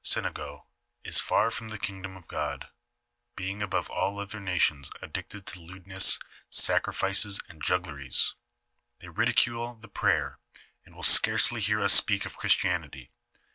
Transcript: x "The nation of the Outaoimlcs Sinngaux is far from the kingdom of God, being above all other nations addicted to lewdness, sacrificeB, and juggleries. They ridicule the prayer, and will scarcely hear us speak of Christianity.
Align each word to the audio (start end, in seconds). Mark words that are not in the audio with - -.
x 0.03 0.15
"The 0.15 0.21
nation 0.21 0.25
of 0.29 0.33
the 0.33 0.41
Outaoimlcs 0.41 0.47
Sinngaux 0.49 0.65
is 1.03 1.19
far 1.19 1.51
from 1.51 1.67
the 1.69 1.77
kingdom 1.77 2.17
of 2.17 2.27
God, 2.27 2.69
being 3.35 3.61
above 3.61 3.91
all 3.91 4.17
other 4.17 4.39
nations 4.39 4.89
addicted 4.99 5.45
to 5.45 5.59
lewdness, 5.59 6.17
sacrificeB, 6.51 7.39
and 7.47 7.61
juggleries. 7.63 8.33
They 8.97 9.09
ridicule 9.09 9.75
the 9.75 9.87
prayer, 9.87 10.39
and 10.85 10.95
will 10.95 11.03
scarcely 11.03 11.61
hear 11.61 11.81
us 11.81 11.93
speak 11.93 12.25
of 12.25 12.35
Christianity. 12.35 13.11